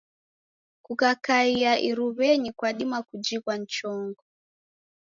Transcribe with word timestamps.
Kukakaia 0.85 1.71
iruw'enyi 1.89 2.49
kwadima 2.57 2.97
kujighwa 3.07 3.53
ni 3.57 3.65
chongo. 3.75 4.23